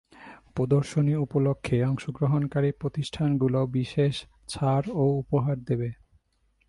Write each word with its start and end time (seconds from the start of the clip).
প্রদর্শনী 0.55 1.13
উপলক্ষে 1.15 1.77
অংশগ্রহণকারী 1.83 2.69
প্রতিষ্ঠানগুলো 2.71 3.59
বিশেষ 3.71 4.13
ছাড় 4.47 4.87
ও 4.93 5.03
উপহার 5.21 5.57
দেবে। 5.63 5.89